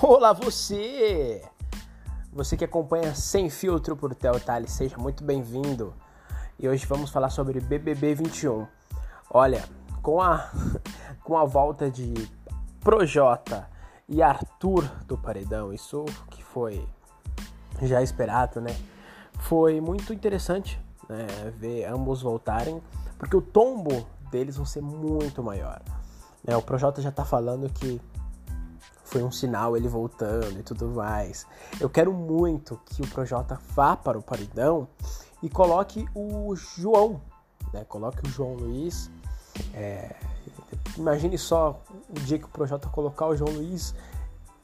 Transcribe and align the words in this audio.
Olá 0.02 0.32
você! 0.32 1.42
Você 2.32 2.56
que 2.56 2.64
acompanha 2.64 3.14
Sem 3.14 3.50
Filtro 3.50 3.94
por 3.94 4.14
Teltale, 4.14 4.66
seja 4.66 4.96
muito 4.96 5.22
bem-vindo. 5.22 5.92
E 6.58 6.66
hoje 6.66 6.86
vamos 6.86 7.10
falar 7.10 7.28
sobre 7.28 7.60
BBB 7.60 8.14
21. 8.14 8.66
Olha, 9.30 9.62
com 10.00 10.22
a, 10.22 10.50
com 11.22 11.36
a 11.36 11.44
volta 11.44 11.90
de 11.90 12.14
Projota 12.80 13.68
e 14.08 14.22
Arthur 14.22 14.84
do 15.06 15.18
Paredão, 15.18 15.70
isso 15.70 16.06
que 16.30 16.42
foi 16.42 16.82
já 17.82 18.02
esperado, 18.02 18.58
né? 18.58 18.74
Foi 19.40 19.82
muito 19.82 20.14
interessante 20.14 20.80
né, 21.10 21.26
ver 21.58 21.84
ambos 21.84 22.22
voltarem, 22.22 22.82
porque 23.18 23.36
o 23.36 23.42
tombo 23.42 24.06
deles 24.30 24.56
vão 24.56 24.64
ser 24.64 24.80
muito 24.80 25.42
maior. 25.42 25.82
Né? 26.42 26.56
O 26.56 26.62
Projota 26.62 27.02
já 27.02 27.12
tá 27.12 27.24
falando 27.24 27.68
que 27.68 28.00
foi 29.10 29.24
um 29.24 29.30
sinal 29.30 29.76
ele 29.76 29.88
voltando 29.88 30.58
e 30.58 30.62
tudo 30.62 30.88
mais. 30.88 31.44
Eu 31.80 31.90
quero 31.90 32.12
muito 32.12 32.80
que 32.86 33.02
o 33.02 33.06
Projota 33.08 33.58
vá 33.74 33.96
para 33.96 34.16
o 34.16 34.22
paredão 34.22 34.86
e 35.42 35.50
coloque 35.50 36.06
o 36.14 36.54
João, 36.54 37.20
né? 37.72 37.84
Coloque 37.88 38.24
o 38.24 38.30
João 38.30 38.54
Luiz. 38.54 39.10
É... 39.74 40.14
Imagine 40.96 41.36
só 41.36 41.82
o 42.08 42.20
dia 42.20 42.38
que 42.38 42.44
o 42.44 42.48
Projota 42.48 42.88
colocar 42.88 43.26
o 43.26 43.36
João 43.36 43.52
Luiz. 43.52 43.94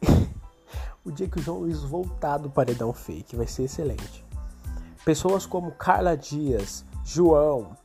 o 1.04 1.12
dia 1.12 1.28
que 1.28 1.38
o 1.38 1.42
João 1.42 1.58
Luiz 1.58 1.80
voltar 1.82 2.38
do 2.38 2.48
paredão 2.48 2.94
fake. 2.94 3.36
Vai 3.36 3.46
ser 3.46 3.64
excelente. 3.64 4.24
Pessoas 5.04 5.44
como 5.44 5.72
Carla 5.72 6.16
Dias, 6.16 6.82
João, 7.04 7.76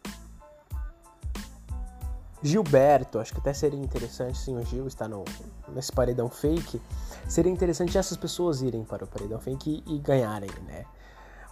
Gilberto, 2.45 3.17
acho 3.17 3.33
que 3.33 3.39
até 3.39 3.53
seria 3.53 3.79
interessante 3.79 4.37
sim 4.37 4.55
o 4.55 4.63
Gil 4.63 4.85
estar 4.85 5.07
no, 5.07 5.25
nesse 5.69 5.91
paredão 5.91 6.29
fake. 6.29 6.79
Seria 7.27 7.51
interessante 7.51 7.97
essas 7.97 8.15
pessoas 8.15 8.61
irem 8.61 8.83
para 8.83 9.03
o 9.03 9.07
paredão 9.07 9.39
fake 9.39 9.83
e, 9.87 9.95
e 9.95 9.97
ganharem, 9.97 10.51
né? 10.67 10.85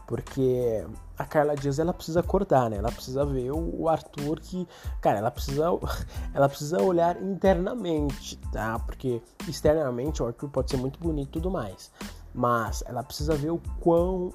Porque 0.06 0.86
a 1.18 1.26
Carla 1.26 1.56
Dias 1.56 1.80
ela 1.80 1.96
precisa 1.96 2.20
acordar, 2.20 2.70
né? 2.70 2.78
Ela 2.78 2.92
precisa 2.92 3.26
ver 3.26 3.50
o 3.52 3.90
Arthur 3.90 4.40
que, 4.40 4.68
cara, 5.02 5.18
ela 5.18 5.32
precisa 5.32 5.66
ela 6.32 6.48
precisa 6.48 6.80
olhar 6.80 7.20
internamente, 7.24 8.38
tá? 8.52 8.78
Porque 8.78 9.20
externamente 9.48 10.22
o 10.22 10.28
Arthur 10.28 10.50
pode 10.50 10.70
ser 10.70 10.78
muito 10.78 11.00
bonito 11.00 11.30
e 11.30 11.32
tudo 11.32 11.50
mais, 11.50 11.92
mas 12.36 12.84
ela 12.86 13.02
precisa 13.02 13.36
ver 13.36 13.50
o 13.50 13.60
quão 13.80 14.32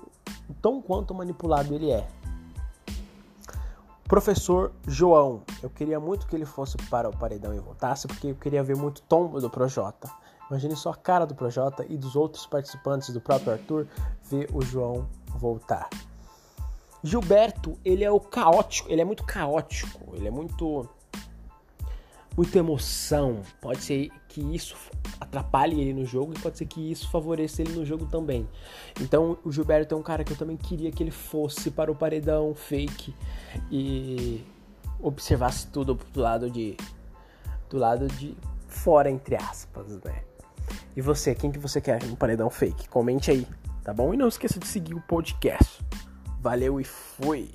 tão 0.60 0.82
quanto 0.82 1.14
manipulado 1.14 1.72
ele 1.72 1.92
é, 1.92 2.08
Professor 4.08 4.72
João, 4.86 5.42
eu 5.62 5.68
queria 5.68 6.00
muito 6.00 6.26
que 6.26 6.34
ele 6.34 6.46
fosse 6.46 6.78
para 6.88 7.10
o 7.10 7.14
paredão 7.14 7.54
e 7.54 7.58
voltasse, 7.58 8.08
porque 8.08 8.28
eu 8.28 8.34
queria 8.34 8.62
ver 8.62 8.74
muito 8.74 9.02
tombo 9.02 9.38
do 9.38 9.50
Projota. 9.50 10.10
Imagine 10.48 10.74
só 10.76 10.92
a 10.92 10.96
cara 10.96 11.26
do 11.26 11.34
Projota 11.34 11.84
e 11.86 11.94
dos 11.94 12.16
outros 12.16 12.46
participantes 12.46 13.10
do 13.10 13.20
próprio 13.20 13.52
Arthur 13.52 13.86
ver 14.30 14.48
o 14.54 14.62
João 14.62 15.06
voltar. 15.36 15.90
Gilberto, 17.04 17.78
ele 17.84 18.02
é 18.02 18.10
o 18.10 18.18
caótico, 18.18 18.90
ele 18.90 19.02
é 19.02 19.04
muito 19.04 19.24
caótico, 19.24 20.16
ele 20.16 20.26
é 20.26 20.30
muito 20.30 20.88
muita 22.38 22.56
emoção. 22.56 23.42
Pode 23.60 23.82
ser 23.82 24.10
que 24.28 24.40
isso 24.54 24.76
atrapalhe 25.20 25.80
ele 25.80 25.92
no 25.92 26.06
jogo 26.06 26.32
e 26.32 26.38
pode 26.38 26.56
ser 26.56 26.66
que 26.66 26.92
isso 26.92 27.10
favoreça 27.10 27.62
ele 27.62 27.72
no 27.72 27.84
jogo 27.84 28.06
também. 28.06 28.48
Então 29.00 29.36
o 29.44 29.50
Gilberto 29.50 29.92
é 29.92 29.98
um 29.98 30.02
cara 30.02 30.22
que 30.22 30.32
eu 30.32 30.36
também 30.36 30.56
queria 30.56 30.92
que 30.92 31.02
ele 31.02 31.10
fosse 31.10 31.68
para 31.68 31.90
o 31.90 31.96
paredão 31.96 32.54
fake 32.54 33.12
e 33.72 34.44
observasse 35.00 35.66
tudo 35.66 35.98
do 36.12 36.20
lado 36.20 36.48
de 36.48 36.76
do 37.68 37.76
lado 37.76 38.06
de 38.06 38.36
fora 38.68 39.10
entre 39.10 39.34
aspas, 39.34 40.00
né? 40.04 40.22
E 40.96 41.02
você, 41.02 41.34
quem 41.34 41.50
que 41.50 41.58
você 41.58 41.80
quer 41.80 42.04
no 42.04 42.16
paredão 42.16 42.48
fake? 42.48 42.88
Comente 42.88 43.32
aí, 43.32 43.46
tá 43.82 43.92
bom? 43.92 44.14
E 44.14 44.16
não 44.16 44.28
esqueça 44.28 44.60
de 44.60 44.66
seguir 44.66 44.94
o 44.94 45.00
podcast. 45.00 45.84
Valeu 46.40 46.80
e 46.80 46.84
fui. 46.84 47.50